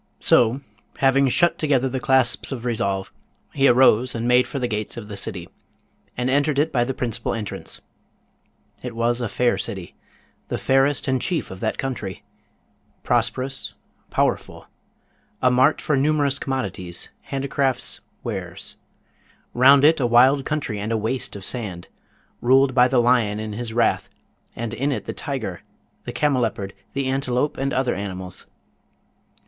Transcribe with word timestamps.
So, 0.19 0.61
having 0.97 1.29
shut 1.29 1.59
together 1.59 1.87
the 1.87 1.99
clasps 1.99 2.51
of 2.51 2.65
resolve, 2.65 3.13
he 3.53 3.67
arose 3.67 4.15
and 4.15 4.27
made 4.27 4.47
for 4.47 4.57
the 4.57 4.67
gates 4.67 4.97
of 4.97 5.09
the 5.09 5.15
city, 5.15 5.47
and 6.17 6.27
entered 6.27 6.57
it 6.57 6.71
by 6.71 6.83
the 6.83 6.95
principal 6.95 7.35
entrance. 7.35 7.81
It 8.81 8.95
was 8.95 9.21
a 9.21 9.29
fair 9.29 9.59
city, 9.59 9.93
the 10.47 10.57
fairest 10.57 11.07
and 11.07 11.21
chief 11.21 11.51
of 11.51 11.59
that 11.59 11.77
country; 11.77 12.23
prosperous, 13.03 13.75
powerful; 14.09 14.65
a 15.39 15.51
mart 15.51 15.79
for 15.79 15.95
numerous 15.95 16.39
commodities, 16.39 17.09
handicrafts, 17.25 18.01
wares; 18.23 18.77
round 19.53 19.85
it 19.85 19.99
a 19.99 20.07
wild 20.07 20.45
country 20.45 20.79
and 20.79 20.91
a 20.91 20.97
waste 20.97 21.35
of 21.35 21.45
sand, 21.45 21.87
ruled 22.41 22.73
by 22.73 22.87
the 22.87 22.99
lion 22.99 23.39
in 23.39 23.53
his 23.53 23.71
wrath, 23.71 24.09
and 24.55 24.73
in 24.73 24.91
it 24.91 25.05
the 25.05 25.13
tiger, 25.13 25.61
the 26.05 26.11
camelopard, 26.11 26.73
the 26.93 27.05
antelope, 27.05 27.55
and 27.59 27.71
other 27.71 27.93
animals. 27.93 28.47